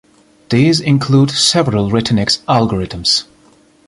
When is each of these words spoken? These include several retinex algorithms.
These 0.49 0.81
include 0.81 1.29
several 1.29 1.91
retinex 1.91 2.39
algorithms. 2.45 3.25